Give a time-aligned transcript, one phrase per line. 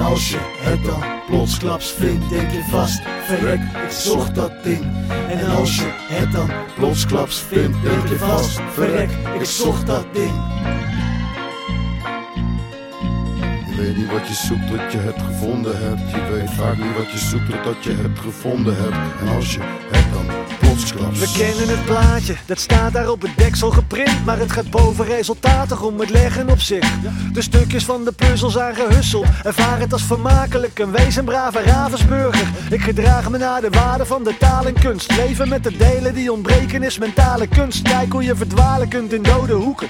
[0.00, 4.84] als je het dan plotsklaps vindt, denk je vast, verrek, ik zocht dat ding.
[5.28, 10.34] En als je het dan plotsklaps vindt, denk je vast, verrek, ik zocht dat ding.
[13.66, 16.10] Je weet niet wat je zoekt tot je het gevonden hebt.
[16.10, 19.20] Je weet vaak niet wat je zoekt totdat je het gevonden hebt.
[19.20, 19.60] En als je
[19.90, 20.39] het dan
[20.88, 24.24] We kennen het plaatje, dat staat daar op het deksel geprint.
[24.24, 27.00] Maar het gaat boven resultatig om het leggen op zich.
[27.32, 29.26] De stukjes van de puzzel zijn gehusseld.
[29.42, 32.48] Ervaar het als vermakelijk, een wees een brave Ravensburger.
[32.70, 35.16] Ik gedraag me naar de waarde van de taal en kunst.
[35.16, 37.82] Leven met de delen die ontbreken is mentale kunst.
[37.82, 39.88] Kijk hoe je verdwalen kunt in dode hoeken.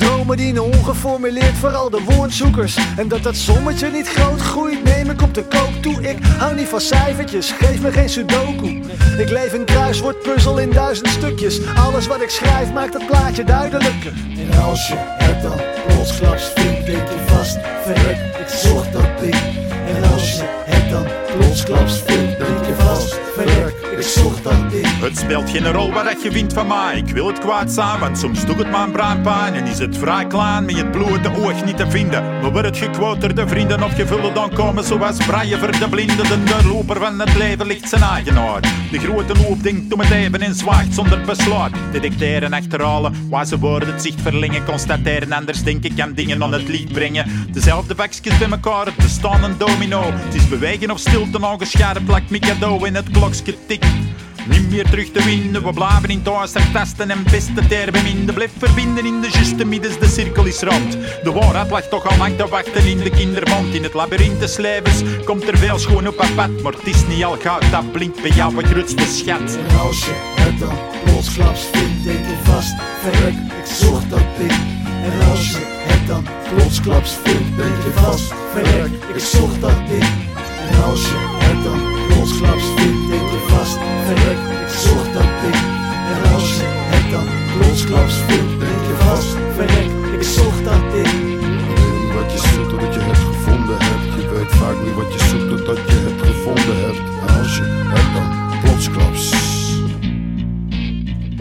[0.00, 2.78] Dromen dienen ongeformuleerd voor al de woordzoekers.
[2.96, 6.02] En dat dat sommetje niet groot groeit, neem ik op de koop toe.
[6.02, 8.82] Ik hou niet van cijfertjes, geef me geen sudoku.
[9.18, 11.60] Ik leef een kruiswoordpuzzel in duizend stukjes.
[11.76, 14.12] Alles wat ik schrijf maakt het plaatje duidelijker.
[14.52, 18.29] En als je het dan plotsklaps vindt, denk je vast, verrek,
[25.00, 26.96] Het speelt geen rol wat dat je vindt van mij.
[26.96, 29.54] Ik wil het kwaad zijn, want soms doet het mijn brandpijn.
[29.54, 32.22] En is het vrij klein met het blote oog niet te vinden.
[32.22, 36.16] Maar wordt het gequoterde vrienden of gevullen dan komen zoals Brian voor de blinden.
[36.16, 38.60] De doorloper van het leven ligt zijn eigenaar.
[38.90, 41.72] De grote loop denkt om het even en zwaagt zonder besluit.
[41.92, 44.64] Detecteren, achterhalen, wijze woorden het zicht verlengen.
[44.64, 47.46] Constateren, anders denken kan dingen aan het licht brengen.
[47.52, 50.02] Dezelfde vakjes bij elkaar, het bestaan een domino.
[50.04, 53.86] Het is bewegen of stilte, aangeschaard plakt Mikado in het klokje tikt.
[54.50, 58.34] Niet meer terug te winnen, we blijven in thuis tasten en beste ter beminden.
[58.34, 60.92] Blijf verbinden in de juiste middens, de cirkel is rond.
[61.22, 63.74] De waarheid lag toch al lang te wachten in de kindermond.
[63.74, 66.62] In het labyrint des levens komt er veel schoon op pad.
[66.62, 69.58] Maar het is niet al goud, dat blinkt bij jou wat grootste schat.
[69.68, 74.52] En als je het dan plotsklaps vindt, denk je vast, verrek, ik zocht dat ding.
[75.04, 75.58] En als je
[75.88, 76.24] het dan
[76.54, 80.04] plotsklaps vindt, denk je vast, verrek, ik zocht dat ding.
[80.70, 84.49] En als je het dan plotsklaps vindt, denk je vast, verrek,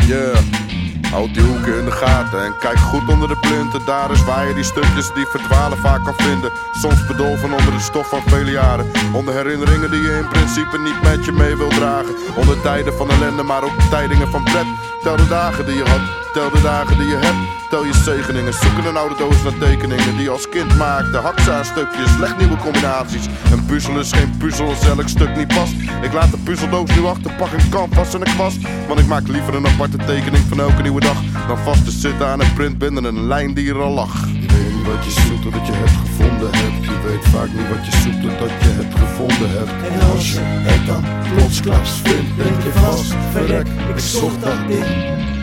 [0.09, 0.41] Yeah.
[1.11, 3.85] Houd die hoeken in de gaten en kijk goed onder de plinten.
[3.85, 6.51] Daar is waar je die stukjes die verdwalen vaak kan vinden.
[6.71, 8.85] Soms bedolven onder de stof van vele jaren.
[9.13, 12.15] Onder herinneringen die je in principe niet met je mee wil dragen.
[12.35, 14.65] Onder tijden van ellende, maar ook tijdingen van pret.
[15.03, 16.01] Tel de dagen die je had,
[16.33, 17.69] tel de dagen die je hebt.
[17.69, 21.17] Tel je zegeningen, zoek in een oude doos naar tekeningen die je als kind maakte.
[21.17, 23.25] Hak ze aan stukjes, leg nieuwe combinaties.
[23.51, 25.73] Een puzzel is geen puzzel als elk stuk niet past.
[26.01, 28.57] Ik laat de puzzeldoos nu achter, pak een canvas en een kwast.
[28.87, 31.17] Want ik maak liever een aparte tekening van elke nieuwe dag.
[31.47, 34.27] Dan vast te zitten aan een print binnen een lijn die er al lag.
[34.27, 36.85] Je weet niet wat je zoekt totdat je het gevonden hebt.
[36.85, 39.93] Je weet vaak niet wat je zoekt totdat je het gevonden hebt.
[39.93, 41.03] En als je het dan
[41.35, 45.38] plotsklaps vindt, denk je vast, verrek, ik zocht dat ding.